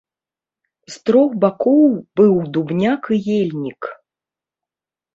[0.93, 1.85] З трох бакоў
[2.21, 3.81] быў дубняк і ельнік.